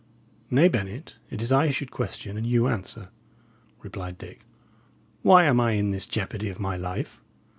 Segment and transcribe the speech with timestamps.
[0.49, 3.09] "Nay, Bennet, it is I should question and you answer,"
[3.83, 4.39] replied Dick.
[5.21, 7.21] "Why am I in this jeopardy of my life?